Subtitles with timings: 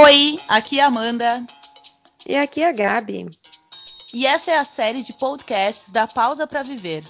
[0.00, 1.44] Oi, aqui é a Amanda.
[2.24, 3.28] E aqui é a Gabi.
[4.14, 7.02] E essa é a série de podcasts da Pausa para Viver.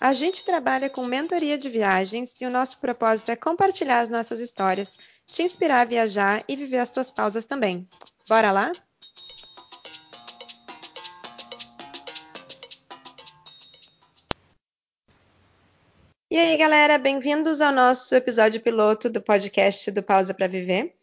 [0.00, 4.40] A gente trabalha com mentoria de viagens e o nosso propósito é compartilhar as nossas
[4.40, 7.86] histórias, te inspirar a viajar e viver as tuas pausas também.
[8.26, 8.72] Bora lá?
[16.30, 20.96] E aí, galera, bem-vindos ao nosso episódio piloto do podcast do Pausa para Viver.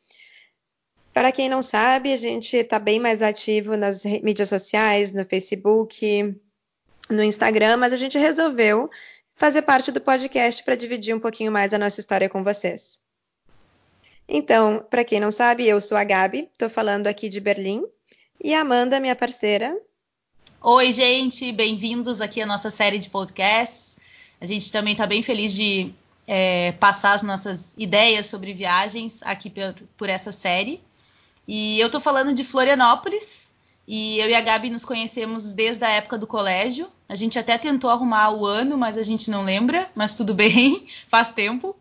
[1.20, 6.34] Para quem não sabe, a gente está bem mais ativo nas mídias sociais, no Facebook,
[7.10, 8.90] no Instagram, mas a gente resolveu
[9.36, 13.02] fazer parte do podcast para dividir um pouquinho mais a nossa história com vocês.
[14.30, 17.84] Então, para quem não sabe, eu sou a Gabi, estou falando aqui de Berlim,
[18.42, 19.78] e a Amanda, minha parceira.
[20.62, 23.98] Oi, gente, bem-vindos aqui à nossa série de podcasts.
[24.40, 25.94] A gente também está bem feliz de
[26.26, 30.82] é, passar as nossas ideias sobre viagens aqui por, por essa série.
[31.50, 33.50] E eu estou falando de Florianópolis.
[33.88, 36.88] E eu e a Gabi nos conhecemos desde a época do colégio.
[37.08, 39.90] A gente até tentou arrumar o ano, mas a gente não lembra.
[39.96, 41.76] Mas tudo bem, faz tempo.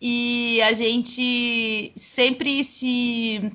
[0.00, 3.52] E a gente sempre se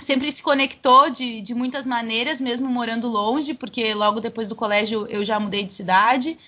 [0.00, 5.06] sempre se conectou de, de muitas maneiras, mesmo morando longe, porque logo depois do colégio
[5.10, 6.38] eu já mudei de cidade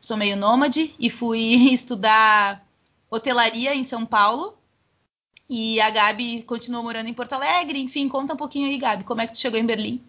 [0.00, 1.40] sou meio nômade e fui
[1.72, 2.64] estudar
[3.10, 4.57] hotelaria em São Paulo.
[5.48, 7.80] E a Gabi continuou morando em Porto Alegre.
[7.80, 10.02] Enfim, conta um pouquinho aí, Gabi, como é que tu chegou em Berlim?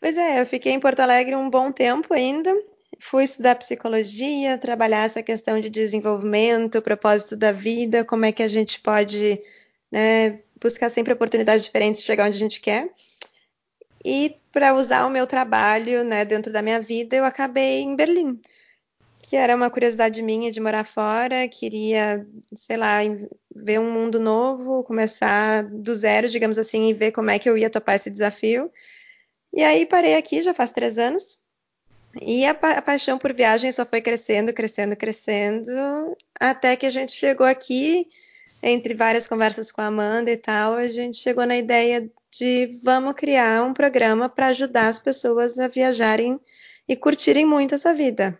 [0.00, 2.54] Pois é, eu fiquei em Porto Alegre um bom tempo ainda.
[3.00, 8.48] Fui estudar psicologia, trabalhar essa questão de desenvolvimento, propósito da vida, como é que a
[8.48, 9.40] gente pode
[9.90, 12.90] né, buscar sempre oportunidades diferentes chegar onde a gente quer.
[14.04, 18.40] E para usar o meu trabalho né, dentro da minha vida, eu acabei em Berlim,
[19.28, 23.00] que era uma curiosidade minha de morar fora, queria, sei lá,
[23.54, 27.54] ver um mundo novo, começar do zero, digamos assim, e ver como é que eu
[27.54, 28.72] ia topar esse desafio.
[29.52, 31.36] E aí parei aqui, já faz três anos.
[32.22, 35.70] E a, pa a paixão por viagem só foi crescendo, crescendo, crescendo,
[36.40, 38.08] até que a gente chegou aqui,
[38.62, 43.12] entre várias conversas com a Amanda e tal, a gente chegou na ideia de vamos
[43.12, 46.40] criar um programa para ajudar as pessoas a viajarem
[46.88, 48.38] e curtirem muito essa vida.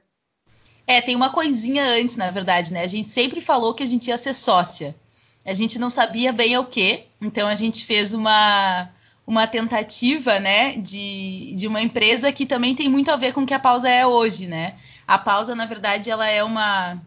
[0.90, 2.82] É, tem uma coisinha antes, na verdade, né?
[2.82, 4.96] A gente sempre falou que a gente ia ser sócia.
[5.44, 8.88] A gente não sabia bem o que, então a gente fez uma,
[9.26, 13.46] uma tentativa, né, de, de uma empresa que também tem muito a ver com o
[13.46, 14.76] que a pausa é hoje, né?
[15.06, 16.98] A pausa, na verdade, ela é uma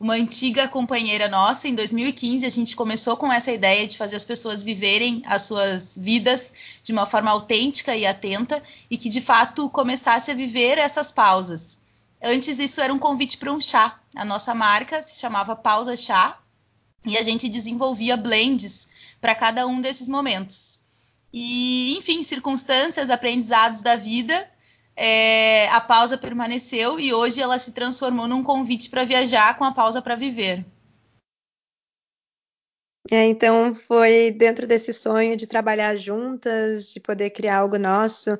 [0.00, 1.68] uma antiga companheira nossa.
[1.68, 5.96] Em 2015, a gente começou com essa ideia de fazer as pessoas viverem as suas
[5.96, 11.10] vidas de uma forma autêntica e atenta e que de fato começasse a viver essas
[11.10, 11.77] pausas.
[12.22, 14.00] Antes, isso era um convite para um chá.
[14.16, 16.38] A nossa marca se chamava Pausa Chá
[17.04, 18.88] e a gente desenvolvia blends
[19.20, 20.80] para cada um desses momentos.
[21.32, 24.48] E, enfim, circunstâncias, aprendizados da vida
[25.00, 29.72] é, a pausa permaneceu e hoje ela se transformou num convite para viajar com a
[29.72, 30.66] pausa para viver.
[33.08, 38.36] É, então foi dentro desse sonho de trabalhar juntas, de poder criar algo nosso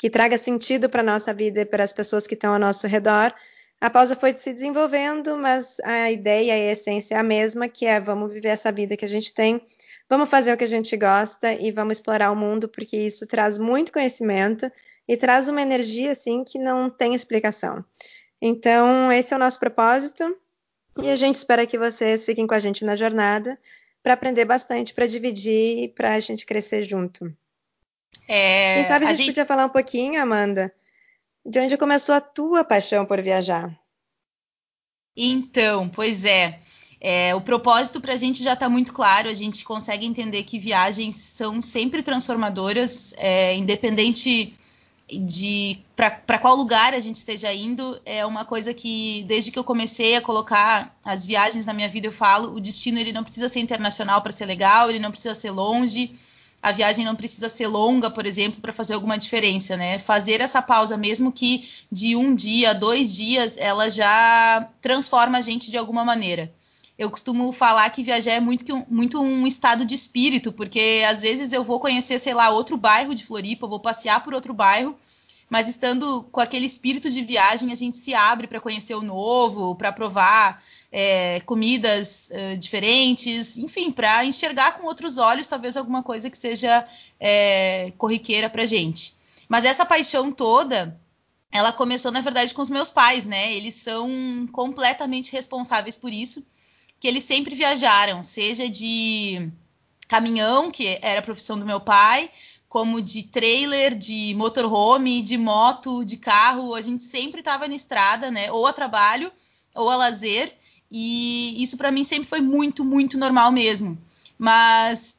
[0.00, 2.86] que traga sentido para a nossa vida e para as pessoas que estão ao nosso
[2.86, 3.34] redor.
[3.78, 7.84] A pausa foi se desenvolvendo, mas a ideia e a essência é a mesma, que
[7.84, 9.60] é vamos viver essa vida que a gente tem,
[10.08, 13.58] vamos fazer o que a gente gosta e vamos explorar o mundo, porque isso traz
[13.58, 14.72] muito conhecimento
[15.06, 17.84] e traz uma energia assim que não tem explicação.
[18.40, 20.34] Então, esse é o nosso propósito
[21.02, 23.58] e a gente espera que vocês fiquem com a gente na jornada
[24.02, 27.30] para aprender bastante, para dividir e para a gente crescer junto.
[28.32, 30.72] É, Quem sabe a, a gente, gente podia falar um pouquinho, Amanda,
[31.44, 33.76] de onde começou a tua paixão por viajar?
[35.16, 36.60] Então, pois é.
[37.00, 40.60] É, o propósito para a gente já está muito claro, a gente consegue entender que
[40.60, 44.54] viagens são sempre transformadoras, é, independente
[45.08, 49.64] de para qual lugar a gente esteja indo é uma coisa que desde que eu
[49.64, 53.48] comecei a colocar as viagens na minha vida eu falo o destino ele não precisa
[53.48, 56.16] ser internacional para ser legal ele não precisa ser longe
[56.62, 59.98] a viagem não precisa ser longa por exemplo para fazer alguma diferença né?
[59.98, 65.70] Fazer essa pausa mesmo que de um dia dois dias ela já transforma a gente
[65.70, 66.52] de alguma maneira.
[67.00, 71.50] Eu costumo falar que viajar é muito, muito um estado de espírito, porque às vezes
[71.50, 74.94] eu vou conhecer, sei lá, outro bairro de Floripa, vou passear por outro bairro,
[75.48, 79.74] mas estando com aquele espírito de viagem, a gente se abre para conhecer o novo,
[79.74, 80.62] para provar
[80.92, 86.86] é, comidas é, diferentes, enfim, para enxergar com outros olhos talvez alguma coisa que seja
[87.18, 89.14] é, corriqueira para gente.
[89.48, 90.98] Mas essa paixão toda,
[91.52, 93.52] ela começou na verdade com os meus pais, né?
[93.52, 96.44] Eles são completamente responsáveis por isso
[97.00, 99.50] que eles sempre viajaram, seja de
[100.06, 102.30] caminhão, que era a profissão do meu pai,
[102.68, 106.74] como de trailer, de motorhome, de moto, de carro.
[106.74, 108.52] A gente sempre estava na estrada, né?
[108.52, 109.32] Ou a trabalho,
[109.74, 110.54] ou a lazer.
[110.90, 113.96] E isso para mim sempre foi muito, muito normal mesmo.
[114.38, 115.16] Mas,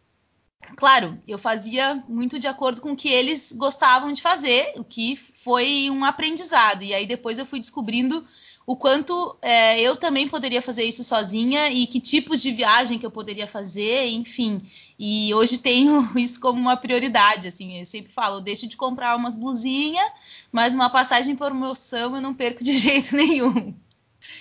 [0.76, 5.16] claro, eu fazia muito de acordo com o que eles gostavam de fazer, o que
[5.16, 6.84] foi um aprendizado.
[6.84, 8.26] E aí depois eu fui descobrindo
[8.66, 13.06] o quanto é, eu também poderia fazer isso sozinha e que tipos de viagem que
[13.06, 14.62] eu poderia fazer, enfim.
[15.00, 19.16] E hoje tenho isso como uma prioridade, assim, eu sempre falo, eu deixo de comprar
[19.16, 20.10] umas blusinhas,
[20.52, 23.74] mas uma passagem por promoção eu não perco de jeito nenhum.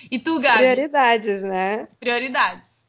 [0.09, 0.59] E tu, Gabi?
[0.59, 1.87] Prioridades, né?
[1.99, 2.81] Prioridades.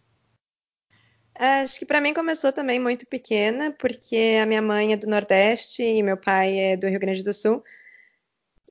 [1.34, 5.82] Acho que para mim começou também muito pequena, porque a minha mãe é do Nordeste
[5.82, 7.64] e meu pai é do Rio Grande do Sul.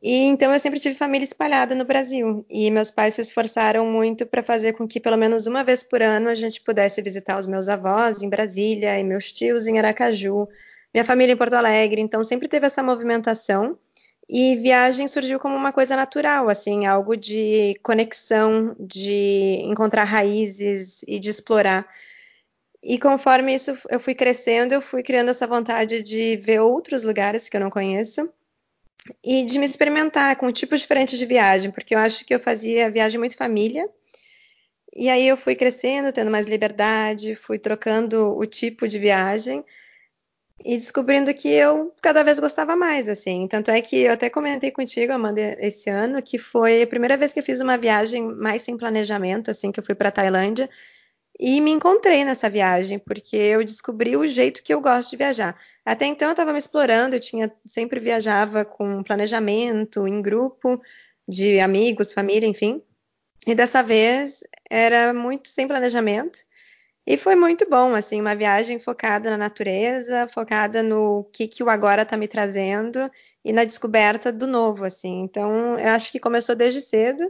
[0.01, 2.45] E então eu sempre tive família espalhada no Brasil.
[2.49, 6.01] E meus pais se esforçaram muito para fazer com que pelo menos uma vez por
[6.01, 10.47] ano a gente pudesse visitar os meus avós em Brasília e meus tios em Aracaju,
[10.93, 12.01] minha família em Porto Alegre.
[12.01, 13.77] Então sempre teve essa movimentação.
[14.33, 21.19] E viagem surgiu como uma coisa natural, assim, algo de conexão, de encontrar raízes e
[21.19, 21.85] de explorar.
[22.81, 27.49] E conforme isso eu fui crescendo, eu fui criando essa vontade de ver outros lugares
[27.49, 28.31] que eu não conheço
[29.21, 32.89] e de me experimentar com tipos diferentes de viagem, porque eu acho que eu fazia
[32.89, 33.85] viagem muito família.
[34.95, 39.61] E aí eu fui crescendo, tendo mais liberdade, fui trocando o tipo de viagem
[40.65, 43.47] e descobrindo que eu cada vez gostava mais, assim.
[43.47, 47.33] Tanto é que eu até comentei contigo, Amanda, esse ano, que foi a primeira vez
[47.33, 50.69] que eu fiz uma viagem mais sem planejamento, assim, que eu fui para Tailândia.
[51.39, 55.59] E me encontrei nessa viagem, porque eu descobri o jeito que eu gosto de viajar.
[55.83, 60.81] Até então eu estava me explorando, eu tinha sempre viajava com planejamento, em grupo,
[61.27, 62.81] de amigos, família, enfim.
[63.47, 66.39] E dessa vez era muito sem planejamento.
[67.05, 71.69] E foi muito bom, assim, uma viagem focada na natureza, focada no que, que o
[71.69, 73.09] agora está me trazendo
[73.43, 75.21] e na descoberta do novo, assim.
[75.21, 77.23] Então, eu acho que começou desde cedo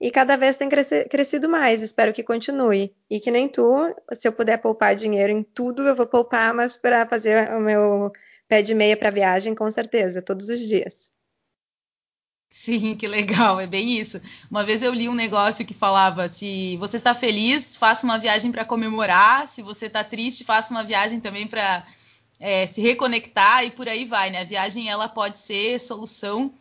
[0.00, 1.82] e cada vez tem crescido mais.
[1.82, 2.94] Espero que continue.
[3.08, 6.76] E que nem tu, se eu puder poupar dinheiro em tudo, eu vou poupar, mas
[6.76, 8.10] para fazer o meu
[8.48, 11.11] pé de meia para viagem, com certeza, todos os dias.
[12.54, 14.20] Sim, que legal, é bem isso.
[14.50, 18.52] Uma vez eu li um negócio que falava: se você está feliz, faça uma viagem
[18.52, 21.82] para comemorar, se você está triste, faça uma viagem também para
[22.38, 24.42] é, se reconectar e por aí vai, né?
[24.42, 26.52] A viagem ela pode ser solução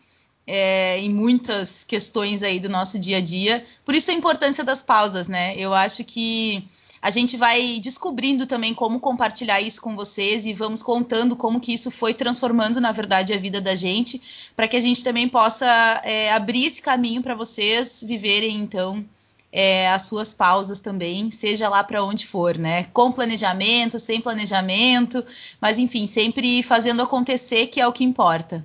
[0.48, 3.66] é, em muitas questões aí do nosso dia a dia.
[3.84, 5.58] Por isso a importância das pausas, né?
[5.58, 6.70] Eu acho que
[7.02, 11.74] a gente vai descobrindo também como compartilhar isso com vocês e vamos contando como que
[11.74, 14.22] isso foi transformando, na verdade, a vida da gente,
[14.56, 15.66] para que a gente também possa
[16.04, 19.04] é, abrir esse caminho para vocês viverem, então,
[19.52, 22.84] é, as suas pausas também, seja lá para onde for, né?
[22.94, 25.26] Com planejamento, sem planejamento,
[25.60, 28.64] mas enfim, sempre fazendo acontecer, que é o que importa.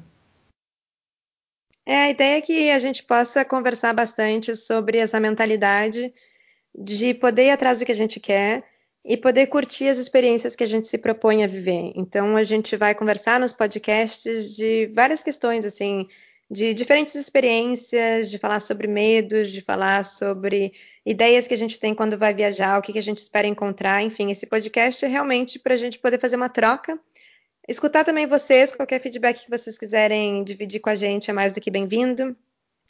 [1.87, 6.13] É, a ideia é que a gente possa conversar bastante sobre essa mentalidade
[6.77, 8.65] de poder ir atrás do que a gente quer
[9.05, 11.93] e poder curtir as experiências que a gente se propõe a viver.
[11.95, 16.07] Então, a gente vai conversar nos podcasts de várias questões, assim,
[16.51, 20.73] de diferentes experiências, de falar sobre medos, de falar sobre
[21.05, 24.03] ideias que a gente tem quando vai viajar, o que, que a gente espera encontrar.
[24.03, 27.01] Enfim, esse podcast é realmente para a gente poder fazer uma troca
[27.69, 31.61] Escutar também vocês, qualquer feedback que vocês quiserem dividir com a gente é mais do
[31.61, 32.37] que bem-vindo.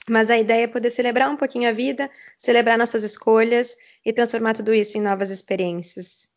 [0.09, 4.55] Mas a ideia é poder celebrar um pouquinho a vida, celebrar nossas escolhas e transformar
[4.55, 6.29] tudo isso em novas experiências.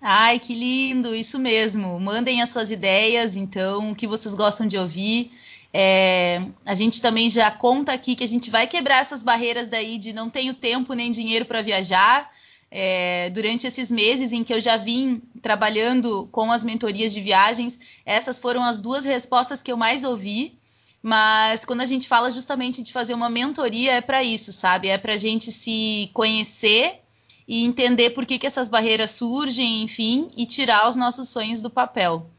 [0.00, 2.00] Ai, que lindo, isso mesmo.
[2.00, 5.30] Mandem as suas ideias, então, o que vocês gostam de ouvir.
[5.72, 9.98] É, a gente também já conta aqui que a gente vai quebrar essas barreiras daí
[9.98, 12.30] de não tenho tempo nem dinheiro para viajar
[12.70, 17.80] é, durante esses meses em que eu já vim trabalhando com as mentorias de viagens,
[18.06, 20.58] essas foram as duas respostas que eu mais ouvi.
[21.02, 24.88] Mas quando a gente fala justamente de fazer uma mentoria, é para isso, sabe?
[24.88, 27.00] É para a gente se conhecer
[27.48, 31.70] e entender por que, que essas barreiras surgem, enfim, e tirar os nossos sonhos do
[31.70, 32.30] papel.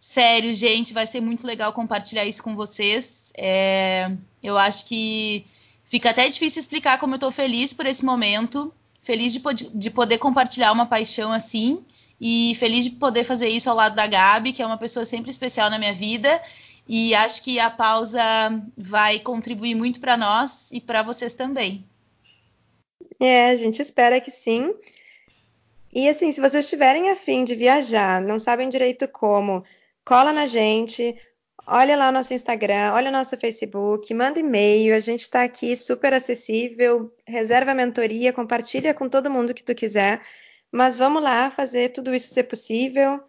[0.00, 3.32] Sério, gente, vai ser muito legal compartilhar isso com vocês.
[3.36, 4.10] É,
[4.42, 5.46] eu acho que
[5.84, 9.42] fica até difícil explicar como eu estou feliz por esse momento feliz de,
[9.74, 11.84] de poder compartilhar uma paixão assim
[12.20, 15.30] e feliz de poder fazer isso ao lado da Gabi, que é uma pessoa sempre
[15.30, 16.40] especial na minha vida.
[16.88, 18.22] E acho que a pausa
[18.76, 21.86] vai contribuir muito para nós e para vocês também.
[23.20, 24.74] É, a gente espera que sim.
[25.92, 29.64] E assim, se vocês estiverem afim de viajar, não sabem direito como,
[30.04, 31.16] cola na gente,
[31.66, 35.76] Olha lá o nosso Instagram, olha o nosso Facebook, manda e-mail, a gente está aqui
[35.76, 40.20] super acessível, reserva a mentoria, compartilha com todo mundo que tu quiser,
[40.72, 43.20] mas vamos lá fazer tudo isso ser possível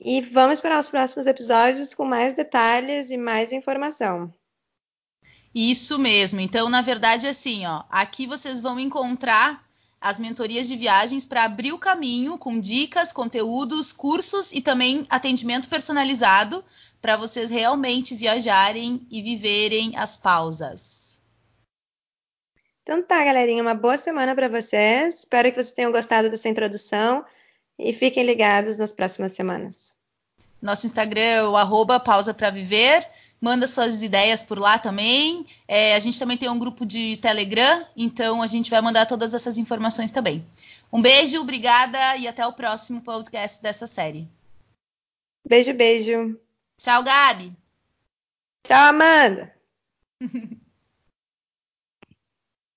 [0.00, 4.32] e vamos esperar os próximos episódios com mais detalhes e mais informação.
[5.54, 6.40] Isso mesmo.
[6.40, 9.66] Então, na verdade, assim, ó, aqui vocês vão encontrar
[10.00, 15.68] as mentorias de viagens para abrir o caminho com dicas, conteúdos, cursos e também atendimento
[15.68, 16.64] personalizado
[17.00, 21.20] para vocês realmente viajarem e viverem as pausas.
[22.82, 25.18] Então tá, galerinha, uma boa semana para vocês.
[25.18, 27.24] Espero que vocês tenham gostado dessa introdução
[27.78, 29.87] e fiquem ligados nas próximas semanas.
[30.60, 33.06] Nosso Instagram é o arroba pausa para viver
[33.40, 35.46] manda suas ideias por lá também.
[35.66, 39.34] É, a gente também tem um grupo de Telegram, então a gente vai mandar todas
[39.34, 40.44] essas informações também.
[40.92, 44.28] Um beijo, obrigada e até o próximo podcast dessa série.
[45.46, 46.38] Beijo, beijo.
[46.78, 47.52] Tchau, Gabi.
[48.64, 49.54] Tchau, Amanda.